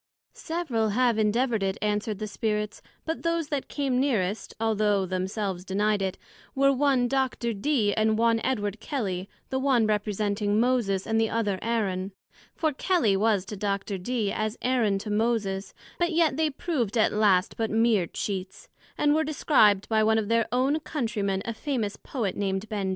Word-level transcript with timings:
Several 0.33 0.89
have 0.89 1.19
endeavoured 1.19 1.61
it, 1.61 1.77
answered 1.79 2.17
the 2.17 2.25
Spirits, 2.25 2.81
but 3.05 3.21
those 3.21 3.49
that 3.49 3.67
came 3.67 3.99
nearest 3.99 4.55
(although 4.59 5.05
themselves 5.05 5.63
denied 5.63 6.01
it) 6.01 6.17
were 6.55 6.73
one 6.73 7.07
Dr. 7.07 7.53
Dee, 7.53 7.93
and 7.93 8.17
one 8.17 8.41
Edward 8.43 8.79
Kelly, 8.79 9.29
the 9.51 9.59
one 9.59 9.85
representing 9.85 10.59
Moses, 10.59 11.05
and 11.05 11.21
the 11.21 11.29
other 11.29 11.59
Aaron; 11.61 12.13
for 12.55 12.73
Kelly 12.73 13.15
was 13.15 13.45
to 13.45 13.55
Dr.Dee, 13.55 14.31
as 14.31 14.57
Aaron 14.63 14.97
to 14.97 15.11
Moses; 15.11 15.71
but 15.99 16.11
yet 16.11 16.35
they 16.35 16.49
proved 16.49 16.97
at 16.97 17.13
last 17.13 17.55
but 17.55 17.69
meer 17.69 18.07
Cheats; 18.07 18.69
and 18.97 19.13
were 19.13 19.23
described 19.23 19.87
by 19.87 20.01
one 20.03 20.17
of 20.17 20.29
their 20.29 20.47
own 20.51 20.79
Country 20.79 21.21
men, 21.21 21.43
a 21.45 21.53
famous 21.53 21.95
Poet, 21.95 22.35
named 22.35 22.67
Ben. 22.69 22.89